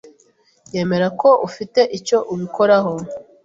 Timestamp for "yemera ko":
0.73-1.29